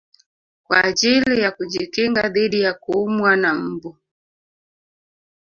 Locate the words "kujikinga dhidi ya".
1.51-2.73